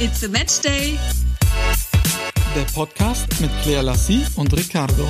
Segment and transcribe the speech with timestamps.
[0.00, 0.96] It's a Match Day.
[2.54, 5.04] Der Podcast mit Claire Lassie und Riccardo.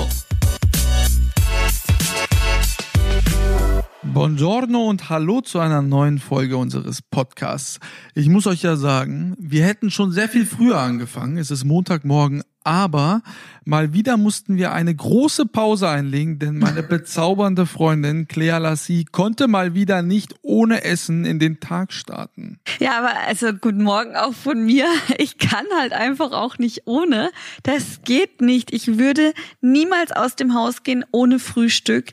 [4.03, 7.81] Buongiorno und hallo zu einer neuen Folge unseres Podcasts.
[8.15, 11.37] Ich muss euch ja sagen, wir hätten schon sehr viel früher angefangen.
[11.37, 13.23] Es ist Montagmorgen, aber
[13.65, 19.49] mal wieder mussten wir eine große Pause einlegen, denn meine bezaubernde Freundin Claire Lassie konnte
[19.49, 22.61] mal wieder nicht ohne Essen in den Tag starten.
[22.79, 24.87] Ja, aber also guten Morgen auch von mir.
[25.17, 27.31] Ich kann halt einfach auch nicht ohne.
[27.63, 28.73] Das geht nicht.
[28.73, 29.33] Ich würde
[29.63, 32.13] niemals aus dem Haus gehen ohne Frühstück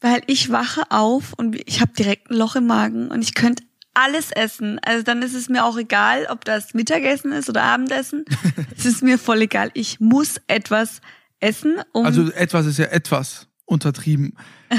[0.00, 3.62] weil ich wache auf und ich habe direkt ein Loch im Magen und ich könnte
[3.94, 4.78] alles essen.
[4.84, 8.24] Also dann ist es mir auch egal, ob das Mittagessen ist oder Abendessen.
[8.76, 9.70] es ist mir voll egal.
[9.74, 11.00] Ich muss etwas
[11.40, 11.76] essen.
[11.92, 14.34] Um also etwas ist ja etwas untertrieben.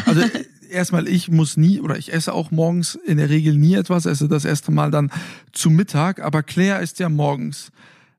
[0.05, 0.21] Also
[0.69, 4.27] erstmal, ich muss nie oder ich esse auch morgens in der Regel nie etwas, esse
[4.27, 5.11] das erste Mal dann
[5.51, 7.71] zu Mittag, aber Claire isst ja morgens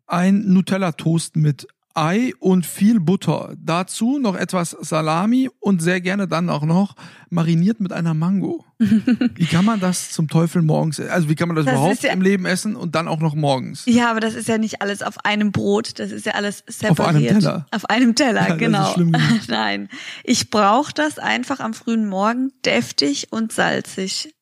[0.06, 3.54] ein Nutella-Toast mit Ei und viel Butter.
[3.58, 6.94] Dazu noch etwas Salami und sehr gerne dann auch noch
[7.30, 8.64] mariniert mit einer Mango.
[8.78, 12.12] Wie kann man das zum Teufel morgens, also wie kann man das, das überhaupt ja,
[12.12, 13.84] im Leben essen und dann auch noch morgens?
[13.86, 17.00] Ja, aber das ist ja nicht alles auf einem Brot, das ist ja alles separiert.
[17.00, 17.66] Auf einem Teller.
[17.70, 18.94] Auf einem Teller, ja, genau.
[19.48, 19.88] Nein,
[20.24, 24.34] ich brauche das einfach am frühen Morgen deftig und salzig.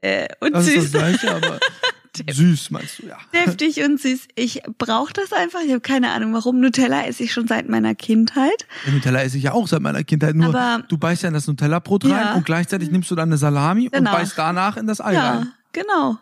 [0.00, 0.74] Äh, und das süß.
[0.76, 1.58] ist das Gleiche, aber
[2.30, 3.16] Süß meinst du, ja.
[3.32, 4.28] Deftig und süß.
[4.34, 5.60] Ich brauche das einfach.
[5.64, 6.60] Ich habe keine Ahnung warum.
[6.60, 8.66] Nutella esse ich schon seit meiner Kindheit.
[8.86, 10.34] Ja, Nutella esse ich ja auch seit meiner Kindheit.
[10.34, 12.16] Nur Aber, du beißt ja in das Nutella-Brot ja.
[12.16, 14.10] rein und gleichzeitig nimmst du dann eine Salami genau.
[14.10, 15.52] und beißt danach in das Ei ja, rein.
[15.72, 16.18] Genau.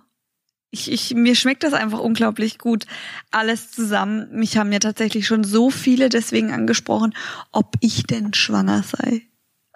[0.71, 2.87] Ich, ich, mir schmeckt das einfach unglaublich gut.
[3.33, 4.29] Alles zusammen.
[4.31, 7.15] Mich haben ja tatsächlich schon so viele deswegen angesprochen,
[7.51, 9.23] ob ich denn schwanger sei.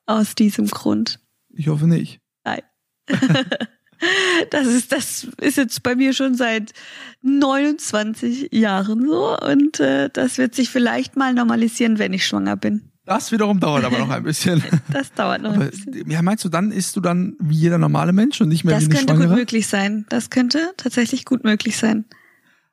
[0.06, 1.18] Aus diesem Grund.
[1.48, 2.20] Ich hoffe nicht.
[2.44, 2.62] Nein.
[4.54, 6.72] Das ist, das ist jetzt bei mir schon seit
[7.22, 12.82] 29 Jahren so und äh, das wird sich vielleicht mal normalisieren, wenn ich schwanger bin.
[13.04, 14.62] Das wiederum dauert aber noch ein bisschen.
[14.92, 16.08] Das dauert noch aber, ein bisschen.
[16.08, 18.84] Ja, meinst du, dann isst du dann wie jeder normale Mensch und nicht mehr das
[18.84, 20.06] wie eine Das könnte gut möglich sein.
[20.08, 22.04] Das könnte tatsächlich gut möglich sein.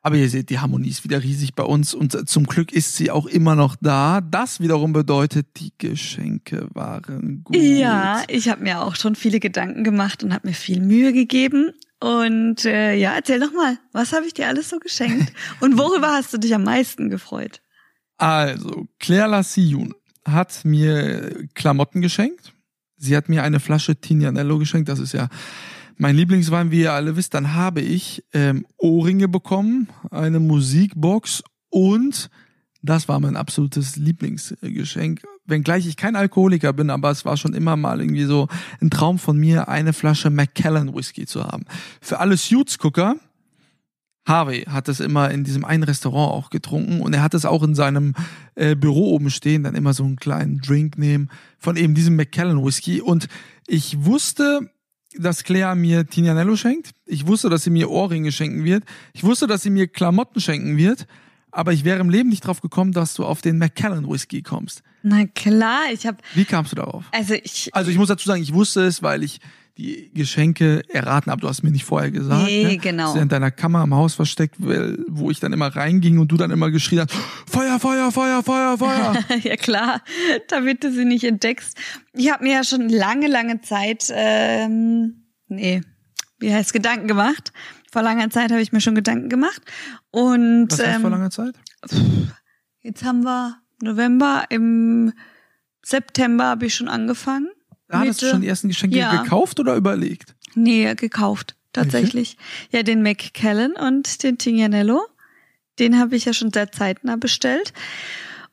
[0.04, 3.12] Aber ihr seht, die Harmonie ist wieder riesig bei uns und zum Glück ist sie
[3.12, 4.20] auch immer noch da.
[4.22, 7.56] Das wiederum bedeutet, die Geschenke waren gut.
[7.56, 11.72] Ja, ich habe mir auch schon viele Gedanken gemacht und habe mir viel Mühe gegeben.
[12.00, 15.34] Und äh, ja, erzähl doch mal, was habe ich dir alles so geschenkt?
[15.60, 17.62] Und worüber hast du dich am meisten gefreut?
[18.18, 19.94] Also, Claire Lassiyun
[20.26, 22.54] hat mir Klamotten geschenkt.
[22.98, 24.90] Sie hat mir eine Flasche Tignanello geschenkt.
[24.90, 25.30] Das ist ja
[26.02, 32.32] mein Lieblingswein, wie ihr alle wisst, dann habe ich ähm, Ohrringe bekommen, eine Musikbox und
[32.82, 35.22] das war mein absolutes Lieblingsgeschenk.
[35.46, 38.48] Wenngleich ich kein Alkoholiker bin, aber es war schon immer mal irgendwie so
[38.82, 41.66] ein Traum von mir, eine Flasche Macallan Whisky zu haben.
[42.02, 43.18] Für alle Suits-Gucker,
[44.26, 47.62] Harvey hat es immer in diesem einen Restaurant auch getrunken und er hat es auch
[47.62, 48.16] in seinem
[48.56, 51.30] äh, Büro oben stehen, dann immer so einen kleinen Drink nehmen
[51.60, 53.28] von eben diesem Macallan Whisky und
[53.68, 54.72] ich wusste,
[55.18, 56.92] dass Claire mir Tignanello schenkt.
[57.06, 58.84] Ich wusste, dass sie mir Ohrringe schenken wird.
[59.14, 61.08] Ich wusste, dass sie mir Klamotten schenken wird.
[61.52, 64.84] Aber ich wäre im Leben nicht drauf gekommen, dass du auf den Macallan Whisky kommst.
[65.04, 66.18] Na klar, ich habe.
[66.34, 67.04] Wie kamst du darauf?
[67.12, 67.70] Also ich.
[67.74, 69.40] Also ich muss dazu sagen, ich wusste es, weil ich
[69.78, 71.42] die Geschenke erraten habe.
[71.42, 72.46] Du hast mir nicht vorher gesagt.
[72.46, 72.78] Nee, ne?
[72.78, 73.10] genau.
[73.10, 76.38] Ist ja in deiner Kammer im Haus versteckt, wo ich dann immer reinging und du
[76.38, 77.14] dann immer geschrien hast,
[77.50, 79.16] Feuer, Feuer, Feuer, Feuer, Feuer.
[79.44, 80.02] ja klar,
[80.50, 81.78] damit du sie nicht entdeckst.
[82.14, 85.82] Ich habe mir ja schon lange, lange Zeit, ähm, nee,
[86.40, 87.54] wie heißt Gedanken gemacht.
[87.92, 89.62] Vor langer Zeit habe ich mir schon Gedanken gemacht.
[90.12, 91.56] Und Was heißt ähm, vor langer Zeit?
[92.82, 95.14] Jetzt haben wir November, im
[95.84, 97.50] September habe ich schon angefangen.
[97.92, 99.22] Da hattest du schon die ersten Geschenke ja.
[99.22, 100.34] gekauft oder überlegt?
[100.56, 102.38] Nee, gekauft, tatsächlich.
[102.72, 102.78] Welche?
[102.78, 105.02] Ja, den McKellen und den Tignanello.
[105.78, 107.74] Den habe ich ja schon seit zeitnah bestellt.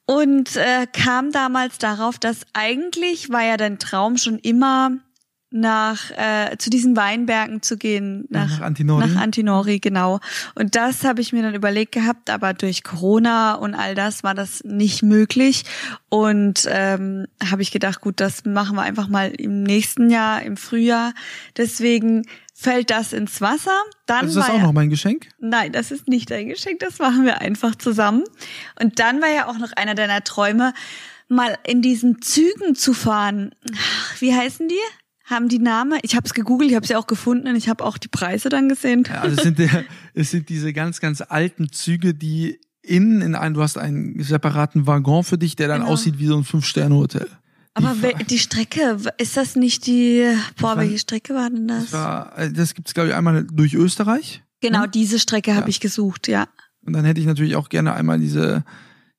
[0.06, 4.92] Und äh, kam damals darauf, dass eigentlich war ja dein Traum schon immer
[5.50, 9.06] nach äh, zu diesen Weinbergen zu gehen nach, nach Antinori?
[9.06, 10.20] nach Antinori genau.
[10.54, 14.34] Und das habe ich mir dann überlegt gehabt aber durch Corona und all das war
[14.34, 15.64] das nicht möglich.
[16.10, 20.56] Und ähm, habe ich gedacht gut das machen wir einfach mal im nächsten Jahr im
[20.56, 21.14] Frühjahr.
[21.56, 23.82] Deswegen fällt das ins Wasser.
[24.04, 25.28] Dann also ist das auch noch mein Geschenk?
[25.38, 28.24] Nein das ist nicht dein Geschenk das machen wir einfach zusammen.
[28.80, 30.74] Und dann war ja auch noch einer deiner Träume
[31.28, 33.54] mal in diesen Zügen zu fahren.
[34.18, 34.74] Wie heißen die
[35.28, 35.98] haben die Namen.
[36.02, 38.48] Ich habe es gegoogelt, ich habe sie auch gefunden und ich habe auch die Preise
[38.48, 39.04] dann gesehen.
[39.06, 39.84] Ja, also es sind, der,
[40.14, 44.86] es sind diese ganz, ganz alten Züge, die innen in einen, du hast einen separaten
[44.86, 45.92] Waggon für dich, der dann genau.
[45.92, 47.28] aussieht wie so ein Fünf-Sterne-Hotel.
[47.74, 50.24] Aber die, die Strecke, ist das nicht die,
[50.58, 51.84] boah, war, welche Strecke war denn das?
[51.84, 54.42] Das, war, äh, das gibt's glaube ich einmal durch Österreich.
[54.60, 54.90] Genau, hm?
[54.90, 55.68] diese Strecke habe ja.
[55.68, 56.48] ich gesucht, ja.
[56.84, 58.64] Und dann hätte ich natürlich auch gerne einmal diese,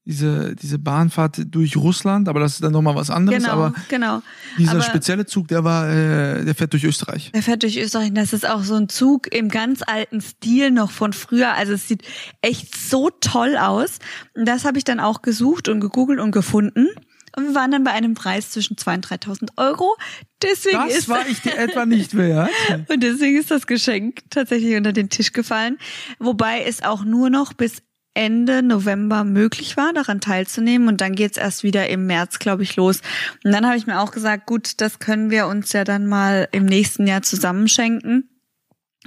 [0.06, 3.44] diese, diese Bahnfahrt durch Russland, aber das ist dann nochmal was anderes.
[3.44, 4.22] Genau, aber genau.
[4.58, 7.32] dieser Aber- spezielle Zug, der war, äh, der fährt durch Österreich.
[7.34, 8.12] Der fährt durch Österreich.
[8.14, 11.54] Das ist auch so ein Zug im ganz alten Stil noch von früher.
[11.54, 12.04] Also es sieht
[12.42, 14.00] echt so toll aus.
[14.34, 16.88] Und das habe ich dann auch gesucht und gegoogelt und gefunden.
[17.38, 19.96] Und wir waren dann bei einem Preis zwischen 2.000 und 3.000 Euro.
[20.42, 22.50] Deswegen Das ist war ich dir etwa nicht wert.
[22.88, 25.78] und deswegen ist das Geschenk tatsächlich unter den Tisch gefallen.
[26.18, 27.84] Wobei es auch nur noch bis
[28.14, 30.88] Ende November möglich war, daran teilzunehmen.
[30.88, 33.02] Und dann geht's erst wieder im März, glaube ich, los.
[33.44, 36.48] Und dann habe ich mir auch gesagt, gut, das können wir uns ja dann mal
[36.52, 38.30] im nächsten Jahr zusammenschenken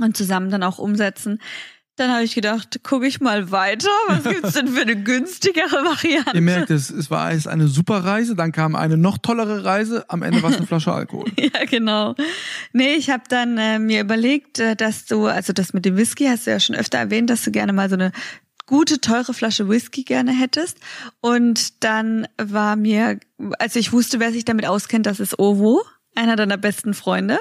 [0.00, 1.38] und zusammen dann auch umsetzen.
[1.96, 3.90] Dann habe ich gedacht, gucke ich mal weiter.
[4.08, 6.30] Was gibt's denn für eine günstigere Variante?
[6.32, 10.06] Ihr merkt es, es war erst eine super Reise, dann kam eine noch tollere Reise,
[10.08, 11.26] am Ende war es eine Flasche Alkohol.
[11.38, 12.14] Ja, genau.
[12.72, 16.24] Nee, ich habe dann äh, mir überlegt, äh, dass du, also das mit dem Whisky
[16.24, 18.12] hast du ja schon öfter erwähnt, dass du gerne mal so eine
[18.66, 20.78] gute, teure Flasche Whisky gerne hättest.
[21.20, 23.20] Und dann war mir,
[23.58, 25.82] also ich wusste, wer sich damit auskennt, das ist Ovo,
[26.14, 27.40] einer deiner besten Freunde.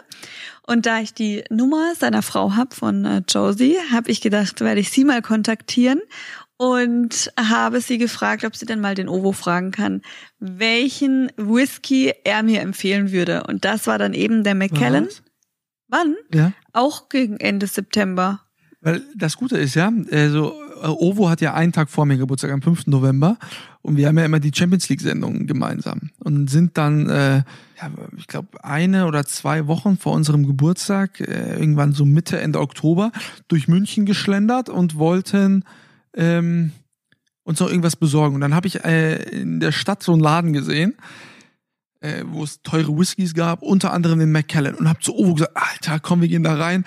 [0.65, 4.79] Und da ich die Nummer seiner Frau hab von äh, Josie, habe ich gedacht, werde
[4.79, 6.01] ich sie mal kontaktieren
[6.57, 10.03] und habe sie gefragt, ob sie denn mal den Ovo fragen kann,
[10.39, 13.43] welchen Whisky er mir empfehlen würde.
[13.47, 15.07] Und das war dann eben der Macallan.
[15.07, 15.23] Was?
[15.87, 16.15] Wann?
[16.33, 16.53] Ja.
[16.71, 18.45] Auch gegen Ende September.
[18.79, 20.53] Weil das Gute ist ja, also
[20.87, 22.87] Ovo hat ja einen Tag vor mir Geburtstag, am 5.
[22.87, 23.37] November.
[23.81, 26.11] Und wir haben ja immer die Champions League-Sendungen gemeinsam.
[26.19, 31.57] Und sind dann, äh, ja, ich glaube, eine oder zwei Wochen vor unserem Geburtstag, äh,
[31.57, 33.11] irgendwann so Mitte, Ende Oktober,
[33.47, 35.63] durch München geschlendert und wollten
[36.15, 36.71] ähm,
[37.43, 38.35] uns noch irgendwas besorgen.
[38.35, 40.95] Und dann habe ich äh, in der Stadt so einen Laden gesehen,
[42.01, 44.75] äh, wo es teure Whiskys gab, unter anderem den Macallan.
[44.75, 46.85] Und hab zu Ovo gesagt, Alter, komm, wir gehen da rein.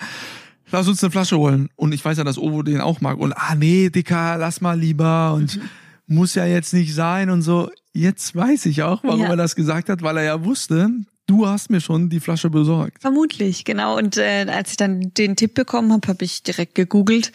[0.71, 1.69] Lass uns eine Flasche holen.
[1.75, 3.17] Und ich weiß ja, dass Ovo den auch mag.
[3.17, 5.33] Und ah nee, Dicker, lass mal lieber.
[5.33, 5.59] Und
[6.07, 7.69] muss ja jetzt nicht sein und so.
[7.93, 9.29] Jetzt weiß ich auch, warum Ja.
[9.29, 10.89] er das gesagt hat, weil er ja wusste,
[11.27, 13.01] du hast mir schon die Flasche besorgt.
[13.01, 13.97] Vermutlich, genau.
[13.97, 17.31] Und äh, als ich dann den Tipp bekommen habe, habe ich direkt gegoogelt,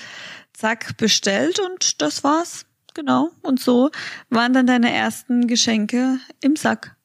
[0.52, 2.66] zack, bestellt und das war's.
[2.94, 3.30] Genau.
[3.42, 3.90] Und so
[4.28, 6.96] waren dann deine ersten Geschenke im Sack.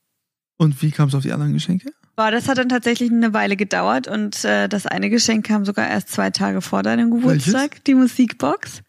[0.58, 1.92] Und wie kam es auf die anderen Geschenke?
[2.16, 5.90] Boah, das hat dann tatsächlich eine Weile gedauert und äh, das eine Geschenk kam sogar
[5.90, 8.82] erst zwei Tage vor deinem Geburtstag, die Musikbox.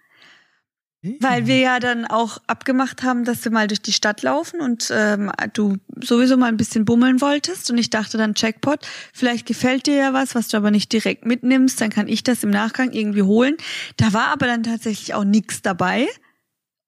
[1.21, 4.91] Weil wir ja dann auch abgemacht haben, dass wir mal durch die Stadt laufen und
[4.93, 7.71] ähm, du sowieso mal ein bisschen bummeln wolltest.
[7.71, 8.81] Und ich dachte dann, Jackpot,
[9.13, 12.43] vielleicht gefällt dir ja was, was du aber nicht direkt mitnimmst, dann kann ich das
[12.43, 13.57] im Nachgang irgendwie holen.
[13.97, 16.09] Da war aber dann tatsächlich auch nichts dabei.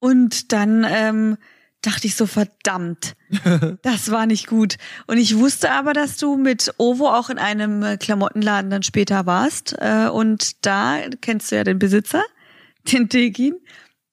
[0.01, 1.37] Und dann ähm,
[1.83, 3.15] dachte ich so, verdammt,
[3.83, 4.77] das war nicht gut.
[5.07, 9.27] Und ich wusste aber, dass du mit Ovo auch in einem äh, Klamottenladen dann später
[9.27, 9.77] warst.
[9.79, 12.25] Äh, und da kennst du ja den Besitzer,
[12.93, 13.55] den Tegin.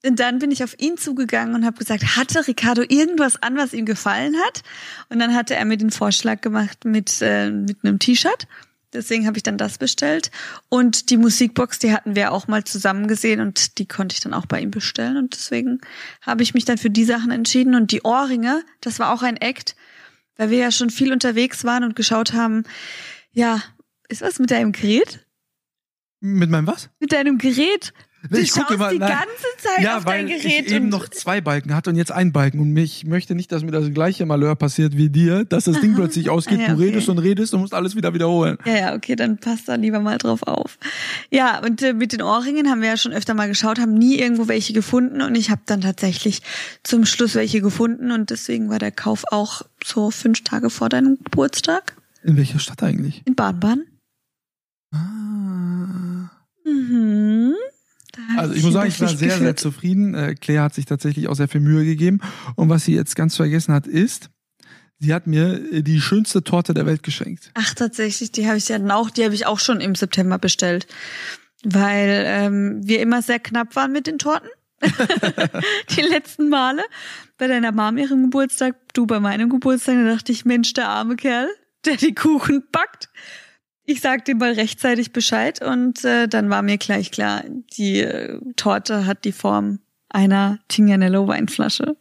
[0.05, 3.73] Und dann bin ich auf ihn zugegangen und habe gesagt, hatte Ricardo irgendwas an, was
[3.73, 4.61] ihm gefallen hat?
[5.09, 8.47] Und dann hatte er mir den Vorschlag gemacht mit, äh, mit einem T-Shirt.
[8.93, 10.31] Deswegen habe ich dann das bestellt.
[10.69, 14.33] Und die Musikbox, die hatten wir auch mal zusammen gesehen und die konnte ich dann
[14.33, 15.17] auch bei ihm bestellen.
[15.17, 15.79] Und deswegen
[16.21, 17.75] habe ich mich dann für die Sachen entschieden.
[17.75, 19.75] Und die Ohrringe, das war auch ein Act,
[20.37, 22.63] weil wir ja schon viel unterwegs waren und geschaut haben,
[23.31, 23.61] ja,
[24.07, 25.25] ist was mit deinem Gerät?
[26.21, 26.89] Mit meinem was?
[26.99, 27.93] Mit deinem Gerät?
[28.29, 29.09] Du Ich gucke schaust mal, die nein.
[29.11, 32.11] ganze Zeit ja, auf weil dein Gerät ich eben noch zwei Balken hatte und jetzt
[32.11, 32.59] ein Balken.
[32.59, 35.93] Und ich möchte nicht, dass mir das gleiche Malheur passiert wie dir, dass das Ding
[35.95, 36.83] plötzlich ausgeht, ja, du okay.
[36.85, 38.57] redest und redest und musst alles wieder wiederholen.
[38.65, 40.77] Ja, ja, okay, dann passt da lieber mal drauf auf.
[41.29, 44.17] Ja, und äh, mit den Ohrringen haben wir ja schon öfter mal geschaut, haben nie
[44.17, 46.41] irgendwo welche gefunden und ich habe dann tatsächlich
[46.83, 51.17] zum Schluss welche gefunden und deswegen war der Kauf auch so fünf Tage vor deinem
[51.23, 53.21] Geburtstag In welcher Stadt eigentlich?
[53.25, 53.85] in Baden-Baden.
[54.91, 56.29] Ah.
[56.65, 57.53] Mhm.
[58.37, 60.13] Also ich muss sagen, ich war sehr, sehr zufrieden.
[60.13, 62.19] Äh, Claire hat sich tatsächlich auch sehr viel Mühe gegeben.
[62.55, 64.29] Und was sie jetzt ganz vergessen hat, ist,
[64.99, 67.51] sie hat mir äh, die schönste Torte der Welt geschenkt.
[67.53, 70.87] Ach, tatsächlich, die habe ich ja auch, die habe ich auch schon im September bestellt.
[71.63, 74.49] Weil ähm, wir immer sehr knapp waren mit den Torten.
[75.97, 76.83] die letzten Male.
[77.37, 81.15] Bei deiner Mom ihrem Geburtstag, du bei meinem Geburtstag, da dachte ich, Mensch, der arme
[81.15, 81.49] Kerl,
[81.85, 83.09] der die Kuchen backt.
[83.85, 87.43] Ich sag dir mal rechtzeitig Bescheid und äh, dann war mir gleich klar,
[87.77, 91.95] die äh, Torte hat die Form einer Tignanello Weinflasche.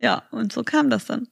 [0.00, 1.24] Ja, und so kam das dann.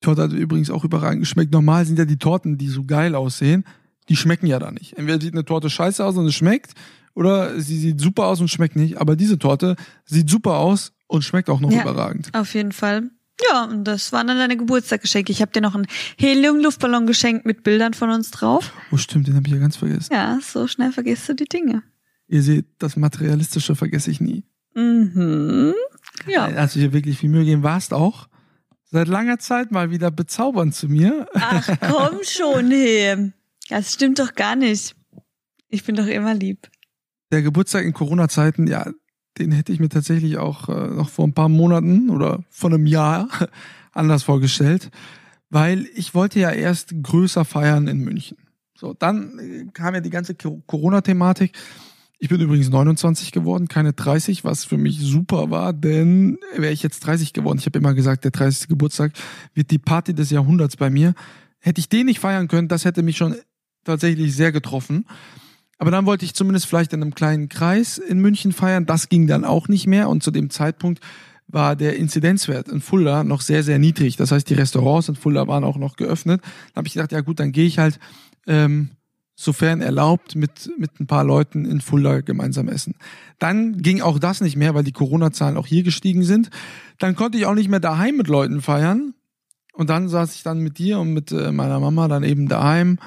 [0.00, 1.52] Die Torte hat übrigens auch überragend geschmeckt.
[1.52, 3.64] Normal sind ja die Torten, die so geil aussehen,
[4.08, 4.96] die schmecken ja da nicht.
[4.96, 6.72] Entweder sieht eine Torte scheiße aus und es schmeckt,
[7.14, 8.98] oder sie sieht super aus und schmeckt nicht.
[8.98, 11.82] Aber diese Torte sieht super aus und schmeckt auch noch Ja.
[11.82, 12.30] überragend.
[12.32, 13.10] Auf jeden Fall.
[13.50, 15.30] Ja, und das waren dann deine Geburtstagsgeschenke.
[15.32, 15.86] Ich habe dir noch einen
[16.18, 18.72] Helium-Luftballon geschenkt mit Bildern von uns drauf.
[18.90, 20.12] Oh stimmt, den habe ich ja ganz vergessen.
[20.12, 21.82] Ja, so schnell vergisst du die Dinge.
[22.26, 24.44] Ihr seht, das Materialistische vergesse ich nie.
[24.74, 25.74] Mhm.
[26.26, 26.52] Ja.
[26.54, 28.28] Hast du dir wirklich viel Mühe gegeben, warst auch
[28.90, 31.26] seit langer Zeit mal wieder bezaubernd zu mir.
[31.34, 33.32] Ach komm schon, hey.
[33.68, 34.96] Das stimmt doch gar nicht.
[35.68, 36.68] Ich bin doch immer lieb.
[37.30, 38.90] Der Geburtstag in Corona-Zeiten, ja,
[39.38, 42.86] den hätte ich mir tatsächlich auch äh, noch vor ein paar Monaten oder vor einem
[42.86, 43.28] Jahr
[43.92, 44.90] anders vorgestellt,
[45.50, 48.38] weil ich wollte ja erst größer feiern in München.
[48.74, 51.52] So, dann äh, kam ja die ganze Corona-Thematik.
[52.20, 56.82] Ich bin übrigens 29 geworden, keine 30, was für mich super war, denn wäre ich
[56.82, 58.66] jetzt 30 geworden, ich habe immer gesagt, der 30.
[58.66, 59.12] Geburtstag
[59.54, 61.14] wird die Party des Jahrhunderts bei mir.
[61.60, 63.36] Hätte ich den nicht feiern können, das hätte mich schon
[63.84, 65.06] tatsächlich sehr getroffen.
[65.78, 68.84] Aber dann wollte ich zumindest vielleicht in einem kleinen Kreis in München feiern.
[68.84, 70.08] Das ging dann auch nicht mehr.
[70.08, 71.00] Und zu dem Zeitpunkt
[71.46, 74.16] war der Inzidenzwert in Fulda noch sehr, sehr niedrig.
[74.16, 76.42] Das heißt, die Restaurants in Fulda waren auch noch geöffnet.
[76.72, 77.98] Da habe ich gedacht, ja gut, dann gehe ich halt,
[78.46, 78.90] ähm,
[79.40, 82.96] sofern erlaubt, mit, mit ein paar Leuten in Fulda gemeinsam essen.
[83.38, 86.50] Dann ging auch das nicht mehr, weil die Corona-Zahlen auch hier gestiegen sind.
[86.98, 89.14] Dann konnte ich auch nicht mehr daheim mit Leuten feiern.
[89.74, 92.98] Und dann saß ich dann mit dir und mit äh, meiner Mama dann eben daheim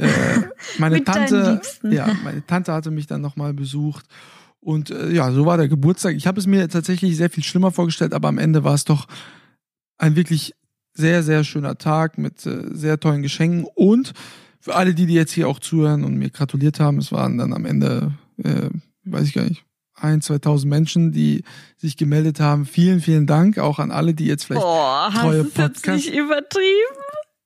[0.00, 0.42] äh,
[0.78, 4.06] meine Tante, ja, meine Tante hatte mich dann nochmal besucht.
[4.60, 6.14] Und äh, ja, so war der Geburtstag.
[6.16, 9.06] Ich habe es mir tatsächlich sehr viel schlimmer vorgestellt, aber am Ende war es doch
[9.98, 10.54] ein wirklich
[10.92, 13.66] sehr, sehr schöner Tag mit äh, sehr tollen Geschenken.
[13.74, 14.12] Und
[14.60, 17.52] für alle, die, die jetzt hier auch zuhören und mir gratuliert haben, es waren dann
[17.52, 18.68] am Ende, äh,
[19.04, 19.64] weiß ich gar nicht,
[19.94, 21.44] ein, 2000 Menschen, die
[21.76, 22.66] sich gemeldet haben.
[22.66, 25.86] Vielen, vielen Dank auch an alle, die jetzt vielleicht Boah, treue hast Podcast.
[25.86, 26.96] Jetzt nicht übertrieben?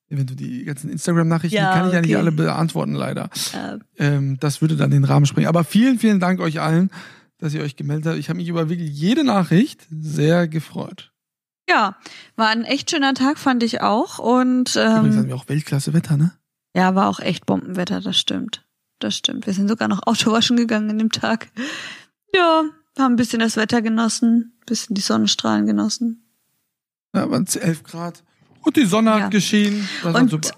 [0.08, 1.96] Wenn du die ganzen Instagram-Nachrichten, ja, die kann ich okay.
[1.96, 3.30] ja nicht alle beantworten, leider.
[3.52, 3.78] Ja.
[3.98, 5.48] Ähm, das würde dann den Rahmen springen.
[5.48, 6.90] Aber vielen, vielen Dank euch allen,
[7.38, 8.18] dass ihr euch gemeldet habt.
[8.18, 11.12] Ich habe mich über wirklich jede Nachricht sehr gefreut.
[11.68, 11.96] Ja,
[12.36, 14.18] war ein echt schöner Tag, fand ich auch.
[14.18, 16.32] Und ähm, Übrigens hatten wir auch Weltklasse-Wetter, ne?
[16.74, 18.66] Ja, war auch echt Bombenwetter, das stimmt.
[18.98, 19.46] Das stimmt.
[19.46, 21.48] Wir sind sogar noch Autowaschen gegangen in dem Tag.
[22.34, 22.64] Ja,
[22.98, 26.24] haben ein bisschen das Wetter genossen, ein bisschen die Sonnenstrahlen genossen.
[27.14, 28.24] Ja, waren es 11 Grad.
[28.64, 29.20] Und die Sonne ja.
[29.20, 29.88] hat geschienen.
[30.02, 30.50] Das und, super.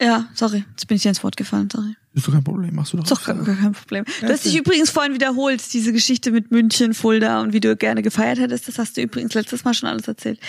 [0.00, 1.94] Ja, sorry, jetzt bin ich dir ins Wort gefallen, sorry.
[2.14, 3.04] Ist doch kein Problem, machst du doch.
[3.04, 4.04] Ist doch gar, kein Problem.
[4.20, 8.02] Du hast dich übrigens vorhin wiederholt, diese Geschichte mit München, Fulda und wie du gerne
[8.02, 8.68] gefeiert hättest.
[8.68, 10.40] Das hast du übrigens letztes Mal schon alles erzählt.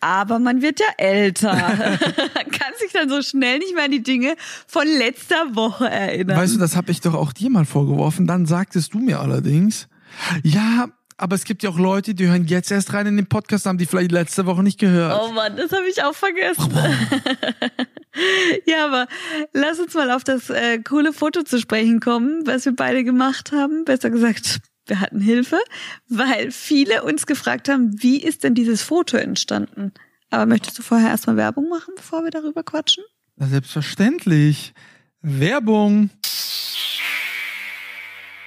[0.00, 1.52] Aber man wird ja älter.
[2.66, 4.34] kann sich dann so schnell nicht mehr an die Dinge
[4.66, 6.36] von letzter Woche erinnern.
[6.36, 8.26] Weißt du, das habe ich doch auch dir mal vorgeworfen.
[8.26, 9.88] Dann sagtest du mir allerdings,
[10.42, 13.66] ja, aber es gibt ja auch Leute, die hören jetzt erst rein in den Podcast,
[13.66, 15.18] haben die vielleicht letzte Woche nicht gehört.
[15.22, 16.72] Oh Mann, das habe ich auch vergessen.
[18.66, 19.06] ja, aber
[19.52, 23.52] lass uns mal auf das äh, coole Foto zu sprechen kommen, was wir beide gemacht
[23.52, 23.84] haben.
[23.84, 25.58] Besser gesagt, wir hatten Hilfe,
[26.08, 29.92] weil viele uns gefragt haben, wie ist denn dieses Foto entstanden?
[30.30, 33.04] Aber möchtest du vorher erstmal Werbung machen, bevor wir darüber quatschen?
[33.36, 34.74] Na, selbstverständlich.
[35.22, 36.10] Werbung.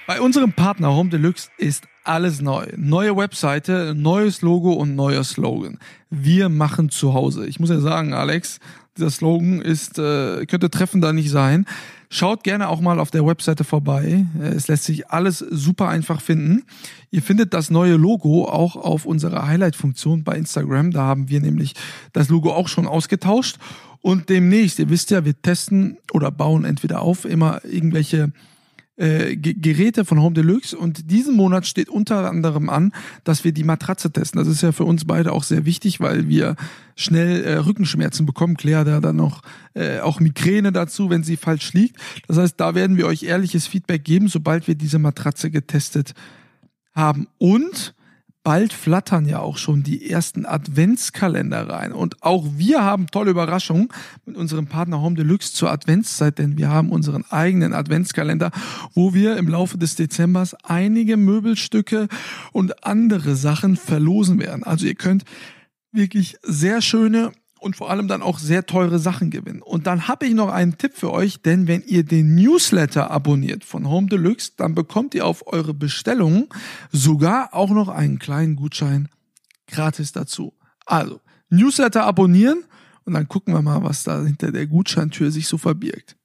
[0.06, 2.66] Bei unserem Partner Home Deluxe ist alles neu.
[2.76, 5.78] Neue Webseite, neues Logo und neuer Slogan.
[6.08, 7.46] Wir machen zu Hause.
[7.46, 8.58] Ich muss ja sagen, Alex,
[8.96, 11.66] dieser Slogan ist, äh, könnte treffender nicht sein.
[12.12, 14.26] Schaut gerne auch mal auf der Webseite vorbei.
[14.40, 16.64] Äh, es lässt sich alles super einfach finden.
[17.10, 20.90] Ihr findet das neue Logo auch auf unserer Highlight-Funktion bei Instagram.
[20.90, 21.74] Da haben wir nämlich
[22.12, 23.58] das Logo auch schon ausgetauscht.
[24.02, 28.32] Und demnächst, ihr wisst ja, wir testen oder bauen entweder auf immer irgendwelche
[29.00, 32.92] äh, Geräte von Home Deluxe und diesen Monat steht unter anderem an,
[33.24, 34.38] dass wir die Matratze testen.
[34.38, 36.54] Das ist ja für uns beide auch sehr wichtig, weil wir
[36.96, 38.58] schnell äh, Rückenschmerzen bekommen.
[38.58, 39.40] Claire da dann noch
[39.72, 41.96] äh, auch Migräne dazu, wenn sie falsch liegt.
[42.28, 46.12] Das heißt, da werden wir euch ehrliches Feedback geben, sobald wir diese Matratze getestet
[46.92, 47.26] haben.
[47.38, 47.94] Und
[48.42, 51.92] bald flattern ja auch schon die ersten Adventskalender rein.
[51.92, 53.88] Und auch wir haben tolle Überraschungen
[54.24, 58.50] mit unserem Partner Home Deluxe zur Adventszeit, denn wir haben unseren eigenen Adventskalender,
[58.94, 62.08] wo wir im Laufe des Dezembers einige Möbelstücke
[62.52, 64.64] und andere Sachen verlosen werden.
[64.64, 65.24] Also ihr könnt
[65.92, 69.62] wirklich sehr schöne und vor allem dann auch sehr teure Sachen gewinnen.
[69.62, 73.64] Und dann habe ich noch einen Tipp für euch, denn wenn ihr den Newsletter abonniert
[73.64, 76.48] von Home Deluxe, dann bekommt ihr auf eure Bestellungen
[76.90, 79.08] sogar auch noch einen kleinen Gutschein
[79.66, 80.54] gratis dazu.
[80.86, 82.64] Also, Newsletter abonnieren
[83.04, 86.16] und dann gucken wir mal, was da hinter der Gutscheintür sich so verbirgt.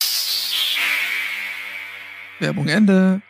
[2.39, 3.21] Werbung Ende.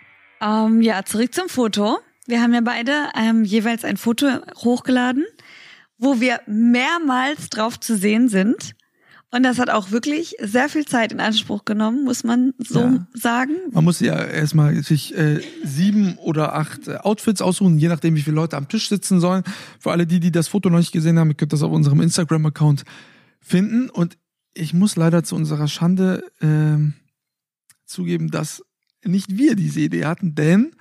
[0.42, 2.00] Ähm, ja, zurück zum Foto.
[2.28, 5.26] Wir haben ja beide ähm, jeweils ein Foto hochgeladen
[5.98, 8.76] wo wir mehrmals drauf zu sehen sind.
[9.32, 13.08] Und das hat auch wirklich sehr viel Zeit in Anspruch genommen, muss man so ja.
[13.14, 13.54] sagen.
[13.72, 18.22] Man muss ja erstmal sich äh, sieben oder acht äh, Outfits aussuchen, je nachdem, wie
[18.22, 19.44] viele Leute am Tisch sitzen sollen.
[19.80, 22.00] Für alle die, die das Foto noch nicht gesehen haben, ihr könnt das auf unserem
[22.02, 22.84] Instagram-Account
[23.42, 23.90] finden.
[23.90, 24.18] Und
[24.54, 26.78] ich muss leider zu unserer Schande äh,
[27.86, 28.64] zugeben, dass
[29.04, 30.72] nicht wir diese Idee hatten, denn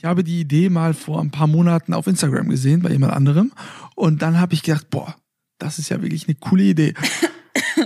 [0.00, 3.52] Ich habe die Idee mal vor ein paar Monaten auf Instagram gesehen bei jemand anderem
[3.96, 5.14] und dann habe ich gedacht, boah,
[5.58, 6.94] das ist ja wirklich eine coole Idee.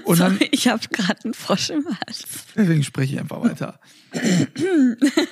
[0.04, 2.24] Und Sorry, dann, ich habe gerade einen Frosch im Hals.
[2.54, 3.80] Deswegen spreche ich einfach weiter.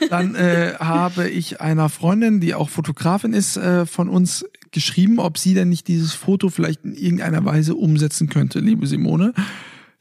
[0.09, 5.37] dann äh, habe ich einer Freundin, die auch Fotografin ist, äh, von uns geschrieben, ob
[5.37, 9.35] sie denn nicht dieses Foto vielleicht in irgendeiner Weise umsetzen könnte, liebe Simone.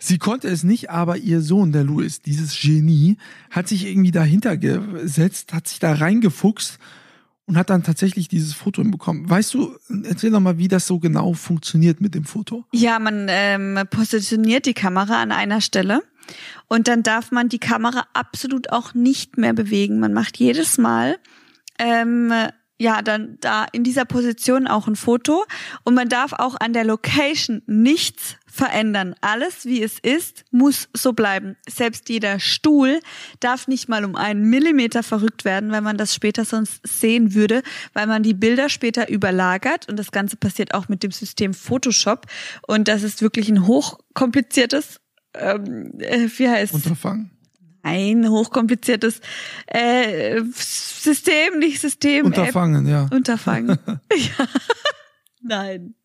[0.03, 3.17] Sie konnte es nicht, aber ihr Sohn, der Louis, dieses Genie,
[3.51, 6.79] hat sich irgendwie dahinter gesetzt, hat sich da reingefuchst
[7.45, 9.29] und hat dann tatsächlich dieses Foto hinbekommen.
[9.29, 12.65] Weißt du, erzähl doch mal, wie das so genau funktioniert mit dem Foto.
[12.73, 16.01] Ja, man ähm, positioniert die Kamera an einer Stelle
[16.67, 19.99] und dann darf man die Kamera absolut auch nicht mehr bewegen.
[19.99, 21.19] Man macht jedes Mal
[21.77, 22.33] ähm,
[22.81, 25.45] ja, dann da in dieser Position auch ein Foto.
[25.83, 29.13] Und man darf auch an der Location nichts verändern.
[29.21, 31.55] Alles, wie es ist, muss so bleiben.
[31.69, 32.99] Selbst jeder Stuhl
[33.39, 37.61] darf nicht mal um einen Millimeter verrückt werden, weil man das später sonst sehen würde,
[37.93, 39.87] weil man die Bilder später überlagert.
[39.87, 42.25] Und das Ganze passiert auch mit dem System Photoshop.
[42.65, 44.99] Und das ist wirklich ein hochkompliziertes
[45.33, 47.31] ähm, äh, wie heißt Unterfangen
[47.83, 49.21] ein hochkompliziertes
[49.67, 52.25] äh, System, nicht System.
[52.25, 52.91] Unterfangen, App.
[52.91, 53.15] ja.
[53.15, 53.77] Unterfangen.
[53.87, 54.47] ja.
[55.41, 55.95] Nein.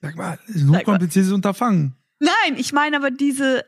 [0.00, 1.96] Sag mal, ist ein hochkompliziertes Unterfangen.
[2.18, 3.64] Nein, ich meine aber diese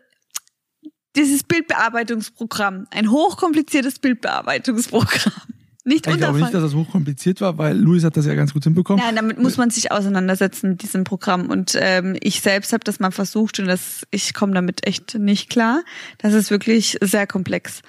[1.17, 5.54] dieses Bildbearbeitungsprogramm, ein hochkompliziertes Bildbearbeitungsprogramm.
[5.87, 8.65] Nicht ich glaube nicht, dass das hochkompliziert war, weil Luis hat das ja ganz gut
[8.65, 9.05] hinbekommen.
[9.05, 11.51] Nein, damit muss man sich auseinandersetzen mit diesem Programm.
[11.51, 15.51] Und ähm, ich selbst habe das mal versucht und das, ich komme damit echt nicht
[15.51, 15.83] klar.
[16.17, 17.83] Das ist wirklich sehr komplex.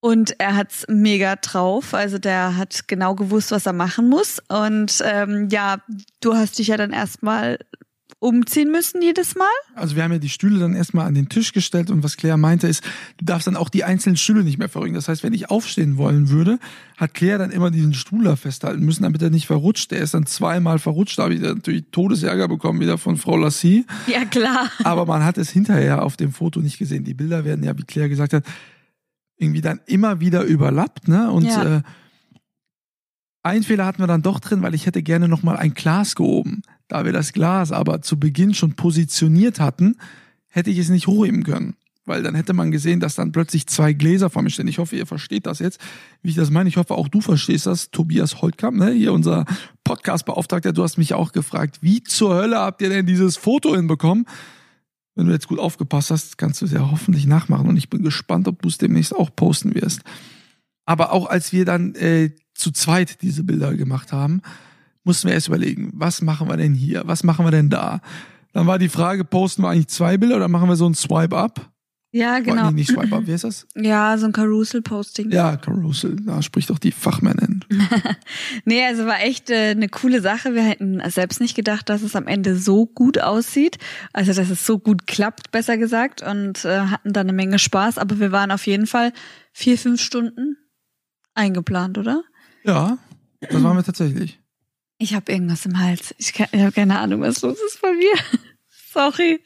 [0.00, 1.92] Und er hat's mega drauf.
[1.92, 4.40] Also der hat genau gewusst, was er machen muss.
[4.48, 5.78] Und ähm, ja,
[6.20, 7.58] du hast dich ja dann erstmal
[8.20, 9.46] umziehen müssen jedes Mal?
[9.74, 12.36] Also wir haben ja die Stühle dann erstmal an den Tisch gestellt und was Claire
[12.36, 12.82] meinte ist,
[13.18, 14.94] du darfst dann auch die einzelnen Stühle nicht mehr verrücken.
[14.94, 16.58] Das heißt, wenn ich aufstehen wollen würde,
[16.96, 19.90] hat Claire dann immer diesen Stuhl da festhalten müssen, damit er nicht verrutscht.
[19.92, 23.86] Der ist dann zweimal verrutscht, da habe ich natürlich Todesärger bekommen wieder von Frau Lassie.
[24.08, 24.70] Ja, klar.
[24.82, 27.04] Aber man hat es hinterher auf dem Foto nicht gesehen.
[27.04, 28.44] Die Bilder werden ja, wie Claire gesagt hat,
[29.36, 31.30] irgendwie dann immer wieder überlappt, ne?
[31.30, 31.76] Und ja.
[31.76, 31.82] äh,
[33.42, 36.62] ein Fehler hatten wir dann doch drin, weil ich hätte gerne nochmal ein Glas gehoben.
[36.88, 39.96] Da wir das Glas aber zu Beginn schon positioniert hatten,
[40.48, 41.76] hätte ich es nicht hochheben können.
[42.04, 44.66] Weil dann hätte man gesehen, dass dann plötzlich zwei Gläser vor mir stehen.
[44.66, 45.78] Ich hoffe, ihr versteht das jetzt,
[46.22, 46.68] wie ich das meine.
[46.68, 47.90] Ich hoffe, auch du verstehst das.
[47.90, 48.92] Tobias Holtkamp, ne?
[48.92, 49.44] hier unser
[49.84, 54.24] Podcast-Beauftragter, du hast mich auch gefragt, wie zur Hölle habt ihr denn dieses Foto hinbekommen?
[55.14, 57.68] Wenn du jetzt gut aufgepasst hast, kannst du es ja hoffentlich nachmachen.
[57.68, 60.00] Und ich bin gespannt, ob du es demnächst auch posten wirst.
[60.86, 64.42] Aber auch als wir dann äh, zu zweit diese Bilder gemacht haben,
[65.04, 68.00] mussten wir erst überlegen, was machen wir denn hier, was machen wir denn da.
[68.52, 71.70] Dann war die Frage, posten wir eigentlich zwei Bilder oder machen wir so ein Swipe-Up?
[72.10, 72.68] Ja, genau.
[72.68, 73.66] Nee, nicht Swipe-Up, wie heißt das?
[73.76, 75.30] Ja, so ein Carousel-Posting.
[75.30, 77.64] Ja, Carousel, da spricht doch die Fachmännin.
[78.64, 80.54] nee, also war echt äh, eine coole Sache.
[80.54, 83.76] Wir hätten selbst nicht gedacht, dass es am Ende so gut aussieht.
[84.14, 86.22] Also, dass es so gut klappt, besser gesagt.
[86.22, 87.98] Und äh, hatten da eine Menge Spaß.
[87.98, 89.12] Aber wir waren auf jeden Fall
[89.52, 90.56] vier, fünf Stunden
[91.34, 92.22] eingeplant, oder?
[92.64, 92.98] Ja,
[93.40, 94.38] das waren wir tatsächlich.
[94.98, 96.14] Ich habe irgendwas im Hals.
[96.18, 98.14] Ich, ich habe keine Ahnung, was los ist bei mir.
[98.92, 99.40] Sorry.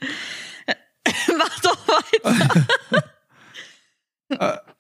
[1.39, 2.67] Mach doch weiter.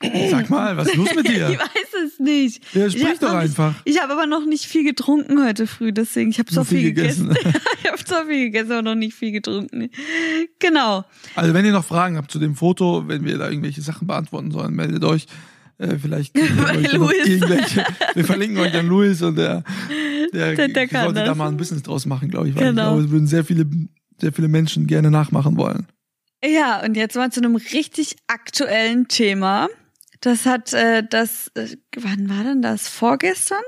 [0.00, 1.50] Äh, sag mal, was ist los mit dir?
[1.50, 2.74] Ich weiß es nicht.
[2.74, 3.74] Ja, sprich doch einfach.
[3.84, 6.80] Nicht, ich habe aber noch nicht viel getrunken heute früh, deswegen ich habe so viel,
[6.80, 7.28] viel gegessen.
[7.28, 7.60] gegessen.
[7.82, 9.90] ich habe so viel gegessen, aber noch nicht viel getrunken.
[10.58, 11.04] Genau.
[11.34, 14.50] Also wenn ihr noch Fragen habt zu dem Foto, wenn wir da irgendwelche Sachen beantworten
[14.50, 15.26] sollen, meldet euch.
[15.78, 17.84] Äh, vielleicht irgendwelche.
[18.14, 19.64] Wir verlinken euch an Luis und der,
[20.32, 21.24] der, der, der sollte das.
[21.24, 22.54] da mal ein Business draus machen, glaube ich.
[22.54, 22.82] Weil genau.
[22.82, 23.66] ich glaube, es würden sehr viele,
[24.20, 25.86] sehr viele Menschen gerne nachmachen wollen.
[26.44, 29.68] Ja, und jetzt mal zu einem richtig aktuellen Thema.
[30.20, 32.88] Das hat äh, das, äh, wann war denn das?
[32.88, 33.62] Vorgestern?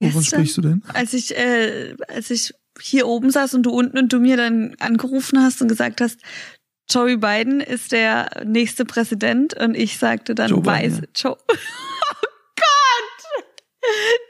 [0.00, 0.82] Wovon sprichst du denn?
[0.94, 4.74] Als ich, äh, als ich hier oben saß und du unten und du mir dann
[4.78, 6.20] angerufen hast und gesagt hast,
[6.90, 11.08] Joey Biden ist der nächste Präsident und ich sagte dann, Joe weiß, Biden.
[11.14, 11.36] Joe.
[12.10, 13.54] Oh Gott!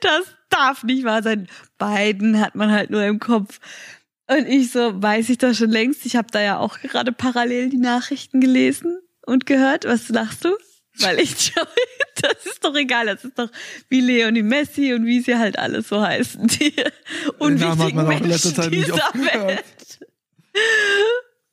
[0.00, 1.48] Das darf nicht wahr sein.
[1.78, 3.60] Biden hat man halt nur im Kopf.
[4.30, 6.04] Und ich so, weiß ich doch schon längst.
[6.04, 9.86] Ich habe da ja auch gerade parallel die Nachrichten gelesen und gehört.
[9.86, 10.56] Was lachst du?
[10.98, 11.66] Weil ich Joey,
[12.20, 13.50] das ist doch egal, das ist doch
[13.88, 16.74] wie Leonie Messi und wie sie halt alles so heißen, die
[17.38, 19.64] unwichtigen Menschen dieser Welt.